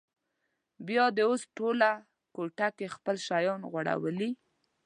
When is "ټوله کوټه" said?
1.57-2.67